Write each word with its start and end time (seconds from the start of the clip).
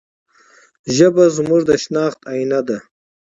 ژبه 0.95 1.23
زموږ 1.35 1.61
د 1.69 1.71
شناخت 1.83 2.19
آینه 2.33 2.59
ده. 2.67 2.77